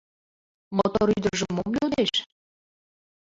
Мотор 0.77 1.07
ӱдыржӧ 1.17 1.47
мом 1.55 1.71
йодеш? 1.79 2.11